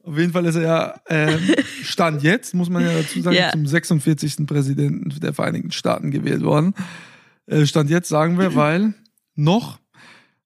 [0.06, 1.38] Auf jeden Fall ist er ja äh,
[1.84, 3.52] Stand jetzt, muss man ja dazu sagen, ja.
[3.52, 4.46] zum 46.
[4.46, 6.76] Präsidenten der Vereinigten Staaten gewählt worden.
[7.48, 8.94] Äh, Stand jetzt sagen wir, weil
[9.36, 9.80] noch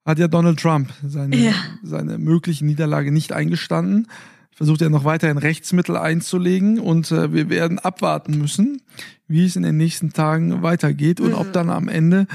[0.05, 1.53] hat ja Donald Trump seine, ja.
[1.83, 4.07] seine mögliche Niederlage nicht eingestanden.
[4.51, 8.81] versucht er noch weiterhin Rechtsmittel einzulegen und äh, wir werden abwarten müssen,
[9.27, 11.35] wie es in den nächsten Tagen weitergeht und mhm.
[11.35, 12.27] ob dann am Ende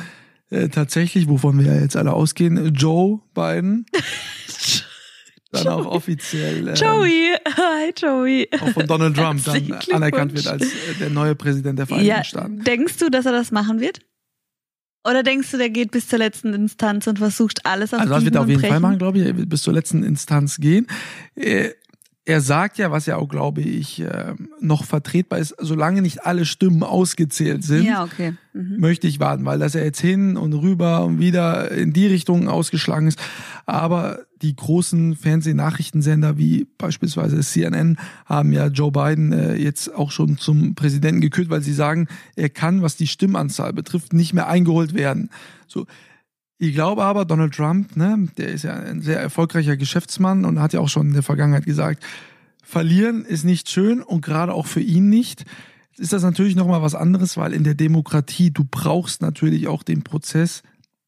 [0.51, 3.87] äh, tatsächlich, wovon wir ja jetzt alle ausgehen, Joe Biden
[5.55, 10.63] dann auch offiziell äh, Joey, hi Joey, auch von Donald Trump dann anerkannt wird als
[10.63, 12.65] äh, der neue Präsident der Vereinigten ja, Staaten.
[12.65, 14.01] Denkst du, dass er das machen wird?
[15.07, 18.25] Oder denkst du, der geht bis zur letzten Instanz und versucht alles auf Also das
[18.25, 19.49] wird er auf jeden Fall machen, glaube ich.
[19.49, 20.87] bis zur letzten Instanz gehen.
[21.35, 21.71] Äh,
[22.27, 26.47] er sagt ja, was ja auch, glaube ich, ähm, noch vertretbar ist, solange nicht alle
[26.47, 28.33] Stimmen ausgezählt sind, ja, okay.
[28.55, 28.81] mhm.
[28.81, 32.49] möchte ich warten, weil das ja jetzt hin und rüber und wieder in die Richtung
[32.49, 33.19] ausgeschlagen ist.
[33.67, 40.39] Aber die großen Fernsehnachrichtensender wie beispielsweise CNN haben ja Joe Biden äh, jetzt auch schon
[40.39, 44.95] zum Präsidenten gekürt, weil sie sagen, er kann, was die Stimmanzahl betrifft, nicht mehr eingeholt
[44.95, 45.29] werden.
[45.67, 45.87] So,
[46.59, 50.73] ich glaube aber, Donald Trump, ne, der ist ja ein sehr erfolgreicher Geschäftsmann und hat
[50.73, 52.03] ja auch schon in der Vergangenheit gesagt,
[52.63, 55.45] verlieren ist nicht schön und gerade auch für ihn nicht.
[55.97, 60.03] Ist das natürlich nochmal was anderes, weil in der Demokratie, du brauchst natürlich auch den
[60.03, 60.63] Prozess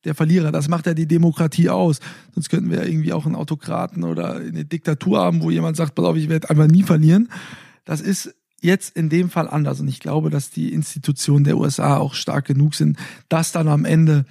[0.05, 0.53] der Verlierer.
[0.53, 2.01] Das macht ja die Demokratie aus.
[2.35, 5.95] Sonst könnten wir ja irgendwie auch einen Autokraten oder eine Diktatur haben, wo jemand sagt,
[5.97, 7.29] pass auf, ich werde einfach nie verlieren.
[7.85, 9.81] Das ist jetzt in dem Fall anders.
[9.81, 12.97] Und ich glaube, dass die Institutionen der USA auch stark genug sind,
[13.29, 14.25] dass dann am Ende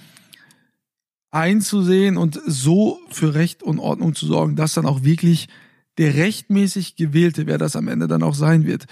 [1.36, 5.50] einzusehen und so für Recht und Ordnung zu sorgen, dass dann auch wirklich
[5.98, 8.86] der rechtmäßig gewählte, wer das am Ende dann auch sein wird,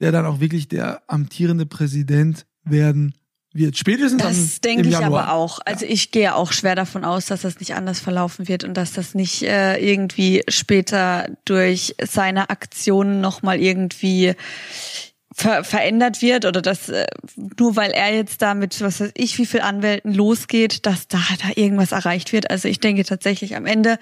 [0.00, 3.14] der dann auch wirklich der amtierende Präsident werden
[3.52, 3.76] wird.
[3.76, 5.58] Spätestens Das denke ich aber auch.
[5.64, 5.90] Also ja.
[5.90, 9.14] ich gehe auch schwer davon aus, dass das nicht anders verlaufen wird und dass das
[9.14, 14.34] nicht äh, irgendwie später durch seine Aktionen nochmal irgendwie
[15.38, 17.06] ver verändert wird oder dass äh,
[17.58, 21.20] nur weil er jetzt da mit was weiß ich wie viel Anwälten losgeht, dass da
[21.40, 22.50] da irgendwas erreicht wird.
[22.50, 23.98] Also ich denke tatsächlich am Ende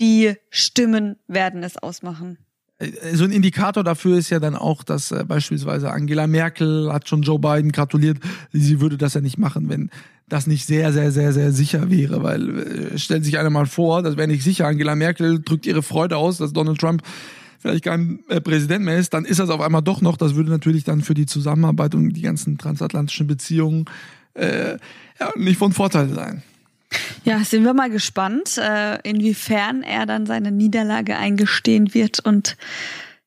[0.00, 2.38] die Stimmen werden es ausmachen.
[2.78, 7.08] Äh, so ein Indikator dafür ist ja dann auch, dass äh, beispielsweise Angela Merkel hat
[7.08, 8.18] schon Joe Biden gratuliert,
[8.52, 9.90] sie würde das ja nicht machen, wenn
[10.28, 12.58] das nicht sehr, sehr, sehr, sehr sicher wäre, weil
[12.94, 16.16] äh, stellt sich einer mal vor, das wäre nicht sicher, Angela Merkel drückt ihre Freude
[16.16, 17.02] aus, dass Donald Trump
[17.58, 20.16] vielleicht kein äh, Präsident mehr ist, dann ist das auf einmal doch noch.
[20.16, 23.86] Das würde natürlich dann für die Zusammenarbeit und die ganzen transatlantischen Beziehungen
[24.34, 24.78] äh,
[25.20, 26.42] ja, nicht von Vorteil sein.
[27.24, 32.56] Ja, sind wir mal gespannt, äh, inwiefern er dann seine Niederlage eingestehen wird und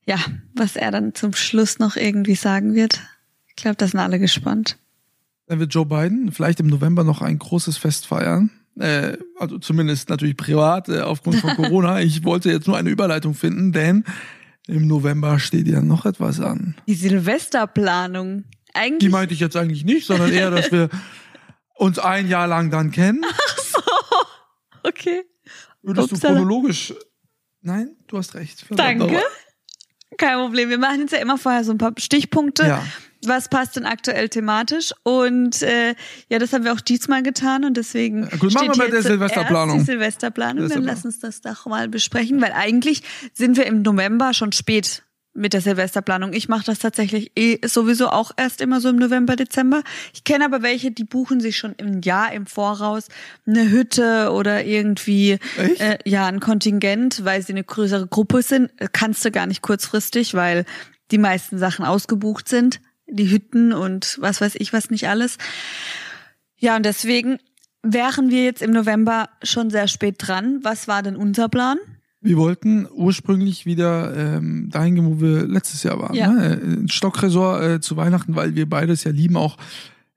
[0.06, 0.18] ja,
[0.54, 3.02] was er dann zum Schluss noch irgendwie sagen wird.
[3.48, 4.78] Ich glaube, da sind alle gespannt.
[5.48, 8.52] Dann wird Joe Biden vielleicht im November noch ein großes Fest feiern.
[8.80, 12.02] Äh, also zumindest natürlich privat, äh, aufgrund von Corona.
[12.02, 14.04] ich wollte jetzt nur eine Überleitung finden, denn
[14.68, 16.76] im November steht ja noch etwas an.
[16.88, 18.44] Die Silvesterplanung.
[18.74, 19.00] Eigentlich.
[19.00, 20.90] Die meinte ich jetzt eigentlich nicht, sondern eher, dass wir
[21.76, 23.24] uns ein Jahr lang dann kennen.
[23.26, 23.82] Ach so.
[24.84, 25.24] Okay.
[25.82, 26.34] Würdest Upsala.
[26.34, 26.94] du chronologisch.
[27.62, 28.66] Nein, du hast recht.
[28.70, 29.22] Danke.
[30.18, 30.70] Kein Problem.
[30.70, 32.64] Wir machen jetzt ja immer vorher so ein paar Stichpunkte.
[32.64, 32.84] Ja
[33.26, 34.94] was passt denn aktuell thematisch?
[35.04, 35.96] Und äh,
[36.30, 39.02] ja, das haben wir auch diesmal getan und deswegen ja, gut, machen wir bei der
[39.02, 39.80] Silvesterplanung.
[39.80, 43.04] Die Silvesterplanung, dann lass uns das doch mal besprechen, weil eigentlich
[43.34, 45.04] sind wir im November schon spät
[45.38, 46.34] mit der Silvesterplanung.
[46.34, 49.84] Ich mache das tatsächlich eh sowieso auch erst immer so im November, Dezember.
[50.14, 53.08] Ich kenne aber welche, die buchen sich schon im Jahr im Voraus
[53.46, 58.72] eine Hütte oder irgendwie äh, ja ein Kontingent, weil sie eine größere Gruppe sind.
[58.94, 60.66] Kannst du gar nicht kurzfristig, weil
[61.12, 65.38] die meisten Sachen ausgebucht sind die Hütten und was weiß ich was nicht alles.
[66.58, 67.40] Ja, und deswegen
[67.84, 70.60] wären wir jetzt im November schon sehr spät dran.
[70.64, 71.78] Was war denn unser Plan?
[72.20, 76.16] Wir wollten ursprünglich wieder ähm, dahin gehen, wo wir letztes Jahr waren.
[76.16, 76.32] Ja.
[76.32, 76.60] Ne?
[76.62, 79.58] Ein Stockresort äh, zu Weihnachten, weil wir beides ja lieben, auch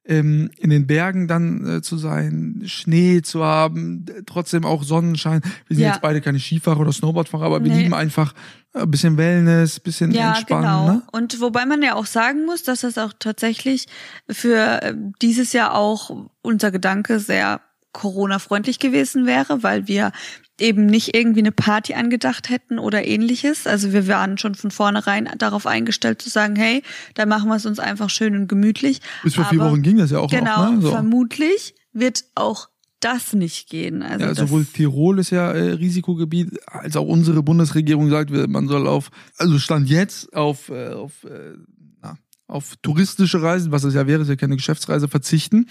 [0.02, 5.42] in den Bergen dann äh, zu sein, Schnee zu haben, trotzdem auch Sonnenschein.
[5.66, 5.90] Wir sind ja.
[5.90, 8.34] jetzt beide keine Skifahrer oder Snowboardfahrer, aber wir lieben einfach
[8.72, 10.62] ein äh, bisschen Wellness, bisschen ja, Entspannen.
[10.62, 10.92] Genau.
[10.92, 11.02] Ne?
[11.12, 13.86] Und wobei man ja auch sagen muss, dass das auch tatsächlich
[14.28, 17.60] für äh, dieses Jahr auch unser Gedanke sehr
[17.92, 20.12] Corona-freundlich gewesen wäre, weil wir
[20.60, 23.66] eben nicht irgendwie eine Party angedacht hätten oder ähnliches.
[23.66, 26.82] Also wir waren schon von vornherein darauf eingestellt zu sagen, hey,
[27.14, 29.00] da machen wir es uns einfach schön und gemütlich.
[29.22, 30.70] Bis vor vier Wochen ging das ja auch genau, noch.
[30.70, 30.90] Genau, so.
[30.90, 32.68] vermutlich wird auch
[33.00, 34.02] das nicht gehen.
[34.02, 38.86] Also ja, sowohl Tirol ist ja äh, Risikogebiet, als auch unsere Bundesregierung sagt, man soll
[38.86, 41.54] auf, also stand jetzt auf, äh, auf, äh,
[42.02, 45.68] na, auf touristische Reisen, was es ja wäre, ist ja keine Geschäftsreise, verzichten.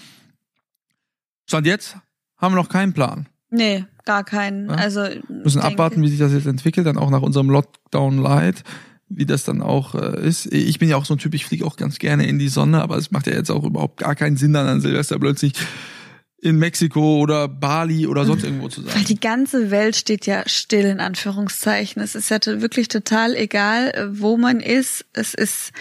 [1.46, 1.96] Stand jetzt
[2.36, 3.28] haben wir noch keinen Plan.
[3.50, 4.68] Nee, gar keinen.
[4.68, 4.76] Ja?
[4.76, 8.62] Also müssen abwarten, wie sich das jetzt entwickelt, dann auch nach unserem Lockdown Light,
[9.08, 10.52] wie das dann auch äh, ist.
[10.52, 12.80] Ich bin ja auch so ein Typ, ich fliege auch ganz gerne in die Sonne,
[12.80, 15.54] aber es macht ja jetzt auch überhaupt gar keinen Sinn, dann an Silvester plötzlich
[16.42, 19.04] in Mexiko oder Bali oder sonst irgendwo zu Weil sein.
[19.04, 22.00] die ganze Welt steht ja still in Anführungszeichen.
[22.00, 25.04] Es ist ja wirklich total egal, äh, wo man ist.
[25.12, 25.72] Es ist,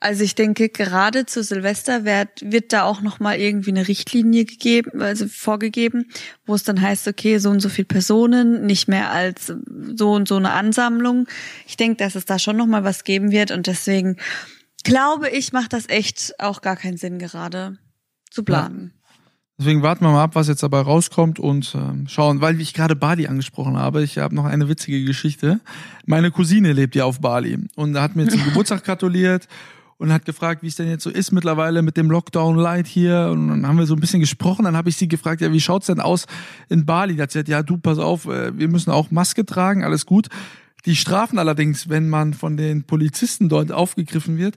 [0.00, 5.00] also ich denke, gerade zu Silvester wird, wird da auch nochmal irgendwie eine Richtlinie gegeben,
[5.02, 6.06] also vorgegeben,
[6.46, 9.52] wo es dann heißt, okay, so und so viele Personen, nicht mehr als
[9.94, 11.28] so und so eine Ansammlung.
[11.68, 14.16] Ich denke, dass es da schon nochmal was geben wird und deswegen
[14.82, 17.78] glaube ich, macht das echt auch gar keinen Sinn gerade
[18.30, 18.94] zu planen.
[19.58, 22.94] Deswegen warten wir mal ab, was jetzt dabei rauskommt und ähm, schauen, weil ich gerade
[22.94, 24.04] Bali angesprochen habe.
[24.04, 25.58] Ich habe noch eine witzige Geschichte.
[26.06, 29.48] Meine Cousine lebt ja auf Bali und hat mir zum Geburtstag gratuliert
[29.96, 33.30] und hat gefragt, wie es denn jetzt so ist mittlerweile mit dem Lockdown Light hier.
[33.32, 34.64] Und dann haben wir so ein bisschen gesprochen.
[34.64, 36.26] Dann habe ich sie gefragt, ja, wie schaut's denn aus
[36.68, 37.16] in Bali?
[37.16, 40.06] Da hat sie gesagt, ja, du, pass auf, äh, wir müssen auch Maske tragen, alles
[40.06, 40.28] gut.
[40.86, 44.54] Die strafen allerdings, wenn man von den Polizisten dort aufgegriffen wird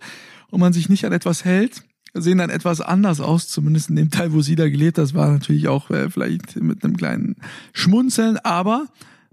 [0.51, 4.11] und man sich nicht an etwas hält, sehen dann etwas anders aus, zumindest in dem
[4.11, 5.03] Teil, wo sie da gelebt hat.
[5.03, 7.37] Das war natürlich auch äh, vielleicht mit einem kleinen
[7.73, 8.87] Schmunzeln, aber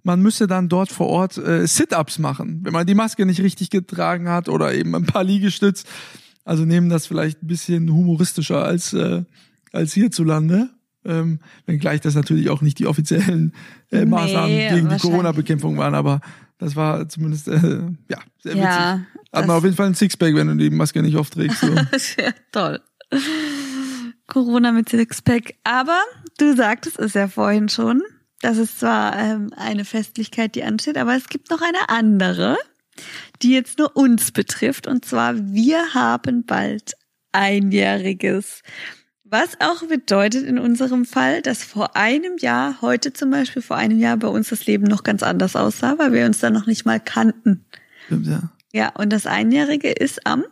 [0.05, 3.71] man müsste dann dort vor Ort äh, Sit-ups machen, wenn man die Maske nicht richtig
[3.71, 5.85] getragen hat oder eben ein paar Liegestütz.
[6.45, 9.25] Also nehmen das vielleicht ein bisschen humoristischer als äh,
[9.73, 10.71] als hierzulande.
[11.05, 13.53] Ähm, wenngleich das natürlich auch nicht die offiziellen
[13.91, 14.97] äh, Nee, Maßnahmen gegen die.
[14.97, 16.21] Corona-Bekämpfung waren, aber
[16.59, 18.57] das war zumindest äh, ja sehr witzig.
[18.57, 19.01] Ja,
[19.33, 21.61] Hat man auf jeden Fall ein Sixpack, wenn du die Maske nicht aufträgst.
[21.61, 21.69] So.
[22.23, 22.81] ja, toll.
[24.27, 25.55] Corona mit Sixpack.
[25.65, 26.01] Aber
[26.39, 28.03] du sagtest es ja vorhin schon.
[28.41, 32.57] Das ist zwar ähm, eine Festlichkeit, die ansteht, aber es gibt noch eine andere,
[33.43, 34.87] die jetzt nur uns betrifft.
[34.87, 36.93] Und zwar, wir haben bald
[37.33, 38.63] einjähriges.
[39.31, 43.99] Was auch bedeutet in unserem Fall, dass vor einem Jahr, heute zum Beispiel vor einem
[43.99, 46.87] Jahr bei uns das Leben noch ganz anders aussah, weil wir uns da noch nicht
[46.87, 47.67] mal kannten.
[48.07, 48.43] Stimmt, ja.
[48.73, 50.45] Ja, und das Einjährige ist am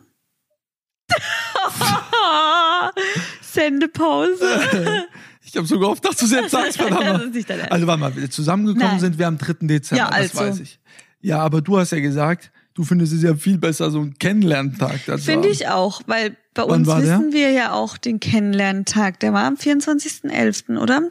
[3.41, 4.45] Sendepause.
[5.49, 7.71] Ich habe sogar gehofft, dass du es jetzt sagst, Das verdammt.
[7.71, 8.99] Also warte mal, wir zusammengekommen Nein.
[8.99, 9.53] sind wir am 3.
[9.61, 10.39] Dezember, Ja, das also.
[10.41, 10.81] weiß ich.
[11.21, 14.99] Ja, aber du hast ja gesagt, du findest es ja viel besser, so ein Kennenlerntag.
[15.05, 17.19] Das Finde ich auch, weil bei uns war der?
[17.19, 19.19] wissen wir ja auch den Kennenlerntag.
[19.19, 21.07] Der war am 24.11., oder?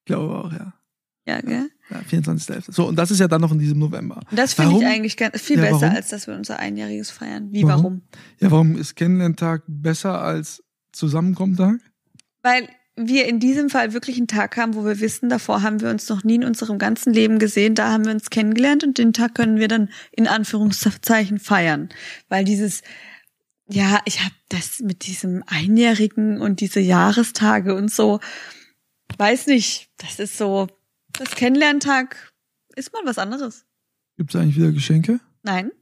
[0.00, 0.72] Ich glaube auch, ja.
[1.26, 1.68] Ja, gell?
[1.90, 2.72] ja 24.11.
[2.72, 4.20] So, und das ist ja dann noch in diesem November.
[4.30, 5.96] Und das finde ich eigentlich ganz, viel Ja, besser, warum?
[5.96, 7.48] als dass wir unser Einjähriges feiern.
[7.50, 7.82] Wie, Warum?
[7.82, 8.02] warum?
[8.40, 10.62] Ja, warum ist Kennenlerntag besser als
[10.92, 11.80] Zusammenkommtag?
[12.42, 15.90] Weil wir in diesem Fall wirklich einen Tag haben, wo wir wissen, davor haben wir
[15.90, 19.12] uns noch nie in unserem ganzen Leben gesehen, da haben wir uns kennengelernt und den
[19.12, 21.90] Tag können wir dann in Anführungszeichen feiern.
[22.28, 22.82] Weil dieses,
[23.68, 28.20] ja, ich habe das mit diesem Einjährigen und diese Jahrestage und so,
[29.18, 30.68] weiß nicht, das ist so,
[31.12, 32.32] das Kennenlerntag
[32.76, 33.64] ist mal was anderes.
[34.16, 35.20] Gibt es eigentlich wieder Geschenke?
[35.42, 35.72] Nein?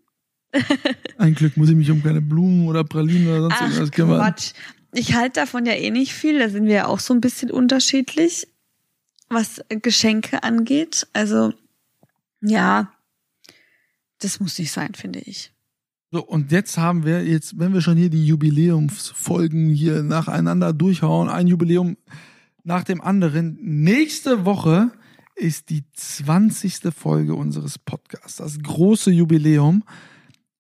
[1.18, 4.20] Ein Glück muss ich mich um keine Blumen oder Pralinen oder sonst Ach, irgendwas kümmern.
[4.20, 4.52] Quatsch.
[4.92, 6.38] Ich halte davon ja eh nicht viel.
[6.38, 8.46] Da sind wir ja auch so ein bisschen unterschiedlich,
[9.28, 11.08] was Geschenke angeht.
[11.12, 11.52] Also,
[12.40, 12.92] ja,
[14.20, 15.53] das muss nicht sein, finde ich.
[16.14, 21.28] So, und jetzt haben wir, jetzt, wenn wir schon hier die Jubiläumsfolgen hier nacheinander durchhauen,
[21.28, 21.96] ein Jubiläum
[22.62, 23.58] nach dem anderen.
[23.60, 24.92] Nächste Woche
[25.34, 26.94] ist die 20.
[26.96, 29.82] Folge unseres Podcasts, das große Jubiläum.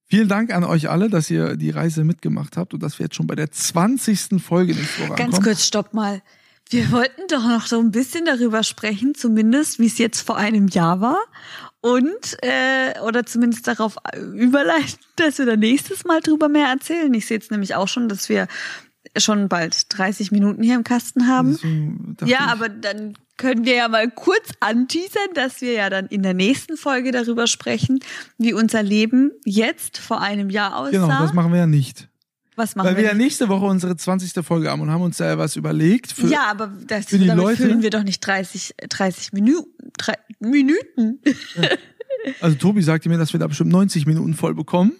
[0.06, 3.14] Vielen Dank an euch alle, dass ihr die Reise mitgemacht habt und dass wir jetzt
[3.14, 4.42] schon bei der 20.
[4.42, 5.44] Folge nächste Woche Ganz ankommen.
[5.44, 6.20] kurz, stopp mal.
[6.70, 10.68] Wir wollten doch noch so ein bisschen darüber sprechen, zumindest wie es jetzt vor einem
[10.68, 11.18] Jahr war.
[11.80, 17.12] Und, äh, oder zumindest darauf überleiten, dass wir da nächstes Mal drüber mehr erzählen.
[17.12, 18.48] Ich sehe jetzt nämlich auch schon, dass wir
[19.18, 22.16] schon bald 30 Minuten hier im Kasten haben.
[22.16, 26.22] Dachte Ja, aber dann können wir ja mal kurz anteasern, dass wir ja dann in
[26.22, 28.00] der nächsten Folge darüber sprechen,
[28.38, 30.90] wie unser Leben jetzt vor einem Jahr aussah.
[30.90, 32.08] Genau, das machen wir ja nicht.
[32.56, 33.10] Was machen Weil wir wir?
[33.10, 34.44] ja nächste Woche unsere 20.
[34.44, 36.12] Folge haben und haben uns da was überlegt.
[36.12, 39.70] Für, ja, aber das, für die damit Leute- füllen wir doch nicht 30, 30 Minuten.
[39.98, 41.20] Drei, Minuten.
[42.40, 44.92] Also Tobi sagte mir, dass wir da bestimmt 90 Minuten voll bekommen.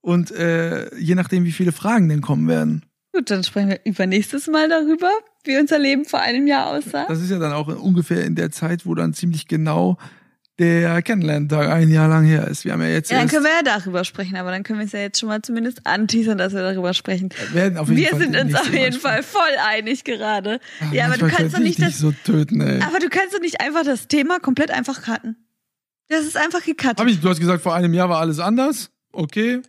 [0.00, 2.84] Und äh, je nachdem, wie viele Fragen denn kommen werden.
[3.12, 5.10] Gut, dann sprechen wir übernächstes Mal darüber,
[5.44, 7.06] wie unser Leben vor einem Jahr aussah.
[7.08, 9.96] Das ist ja dann auch ungefähr in der Zeit, wo dann ziemlich genau
[10.58, 12.64] der Kennenlerntag ein Jahr lang her ist.
[12.64, 14.86] Wir haben ja jetzt Ja, dann können wir ja darüber sprechen, aber dann können wir
[14.86, 17.28] es ja jetzt schon mal zumindest anteasern, dass wir darüber sprechen.
[17.52, 18.98] werden auf jeden Wir Fall sind uns auf jeden.
[18.98, 20.60] Fall voll einig gerade.
[20.80, 22.80] Ah, ja, aber du kannst doch nicht ich das so töten, ey.
[22.82, 25.36] Aber du kannst doch nicht einfach das Thema komplett einfach cutten.
[26.08, 27.00] Das ist einfach gecuttet.
[27.00, 28.90] Hab ich, du hast gesagt, vor einem Jahr war alles anders.
[29.12, 29.60] Okay.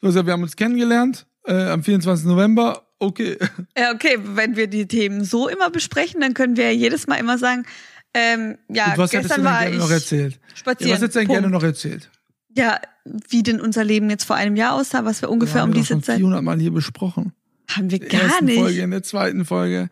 [0.00, 2.26] Du hast gesagt, wir haben uns kennengelernt äh, am 24.
[2.26, 2.86] November.
[2.98, 3.36] Okay.
[3.76, 7.16] ja, okay, wenn wir die Themen so immer besprechen, dann können wir ja jedes Mal
[7.16, 7.66] immer sagen,
[8.14, 10.40] ähm, ja, was gestern denn war gerne ich noch erzählt?
[10.54, 10.88] spazieren.
[10.90, 11.40] Ja, was hättest du denn Punkt.
[11.42, 12.10] gerne noch erzählt?
[12.56, 12.80] Ja,
[13.28, 15.80] wie denn unser Leben jetzt vor einem Jahr aussah, was wir ungefähr haben um wir
[15.82, 17.32] diese Zeit 400 Mal hier besprochen.
[17.70, 18.58] haben wir In der gar ersten nicht.
[18.58, 19.88] Folge, in der zweiten Folge.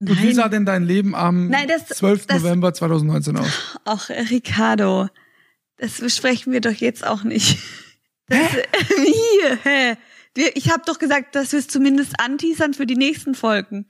[0.00, 2.26] Und wie sah denn dein Leben am Nein, das- 12.
[2.26, 3.48] das- November 2019 aus?
[3.84, 5.08] Ach, Ricardo,
[5.78, 7.58] das besprechen wir doch jetzt auch nicht.
[8.26, 8.38] Das,
[8.88, 9.56] Wie?
[9.64, 9.96] Hä?
[10.34, 13.84] Wir, ich habe doch gesagt, dass wir es zumindest anteasern für die nächsten Folgen.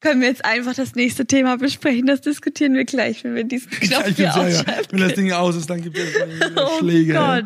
[0.00, 2.06] Können wir jetzt einfach das nächste Thema besprechen?
[2.06, 4.64] Das diskutieren wir gleich, wenn wir diesen Knopf hier ja, ja.
[4.90, 6.08] Wenn das Ding aus ist, dann gibt es
[6.56, 7.12] Oh Schläge.
[7.12, 7.44] Gott.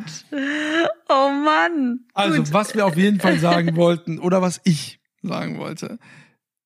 [1.08, 2.00] Oh Mann.
[2.14, 2.52] Also, Gut.
[2.52, 5.98] was wir auf jeden Fall sagen wollten oder was ich sagen wollte.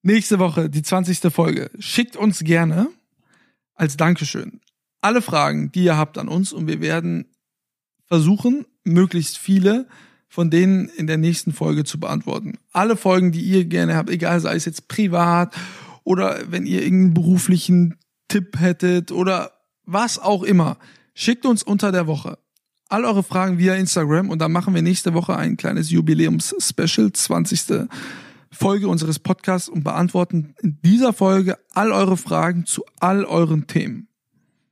[0.03, 1.33] Nächste Woche, die 20.
[1.33, 1.70] Folge.
[1.79, 2.88] Schickt uns gerne
[3.74, 4.61] als Dankeschön
[5.01, 7.27] alle Fragen, die ihr habt an uns und wir werden
[8.07, 9.87] versuchen, möglichst viele
[10.29, 12.59] von denen in der nächsten Folge zu beantworten.
[12.73, 15.55] Alle Folgen, die ihr gerne habt, egal sei es jetzt privat
[16.05, 17.97] oder wenn ihr irgendeinen beruflichen
[18.29, 19.53] Tipp hättet oder
[19.85, 20.77] was auch immer,
[21.14, 22.38] schickt uns unter der Woche
[22.88, 27.88] all eure Fragen via Instagram und dann machen wir nächste Woche ein kleines Jubiläums-Special, 20.
[28.51, 34.08] Folge unseres Podcasts und beantworten in dieser Folge all eure Fragen zu all euren Themen.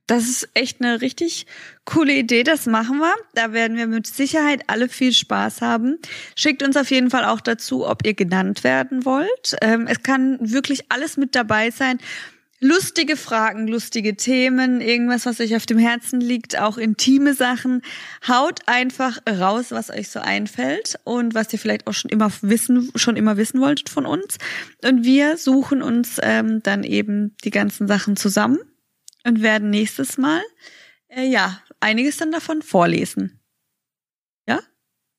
[0.07, 1.45] Das ist echt eine richtig
[1.83, 2.43] coole Idee.
[2.43, 3.13] Das machen wir.
[3.35, 5.99] Da werden wir mit Sicherheit alle viel Spaß haben.
[6.35, 9.55] Schickt uns auf jeden Fall auch dazu, ob ihr genannt werden wollt.
[9.61, 11.99] Ähm, es kann wirklich alles mit dabei sein.
[12.59, 17.83] Lustige Fragen, lustige Themen, irgendwas, was euch auf dem Herzen liegt, auch intime Sachen.
[18.27, 22.91] Haut einfach raus, was euch so einfällt und was ihr vielleicht auch schon immer wissen,
[22.95, 24.37] schon immer wissen wolltet von uns.
[24.83, 28.57] Und wir suchen uns ähm, dann eben die ganzen Sachen zusammen
[29.27, 30.41] und werden nächstes Mal
[31.09, 33.39] äh, ja einiges dann davon vorlesen.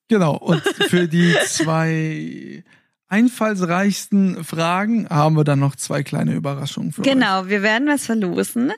[0.09, 2.64] Genau, und für die zwei
[3.11, 7.09] einfallsreichsten Fragen haben wir dann noch zwei kleine Überraschungen für euch.
[7.09, 8.73] Genau, wir werden was verlosen.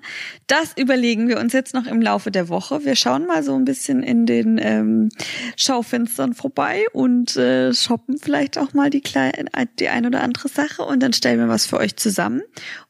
[0.47, 2.85] Das überlegen wir uns jetzt noch im Laufe der Woche.
[2.85, 5.09] Wir schauen mal so ein bisschen in den ähm,
[5.57, 9.47] Schaufenstern vorbei und äh, shoppen vielleicht auch mal die, kleine,
[9.81, 12.43] die ein oder andere Sache und dann stellen wir was für euch zusammen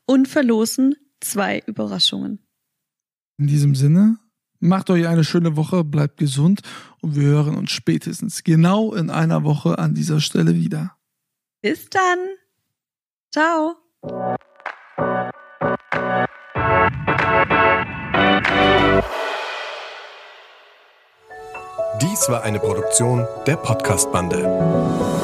[0.04, 2.40] und verlosen zwei Überraschungen.
[3.38, 4.18] In diesem Sinne,
[4.58, 6.60] macht euch eine schöne Woche, bleibt gesund
[7.00, 10.96] und wir hören uns spätestens genau in einer Woche an dieser Stelle wieder.
[11.62, 12.18] Bis dann.
[13.32, 13.76] Ciao.
[22.00, 25.19] Dies war eine Produktion der Podcast-Bande.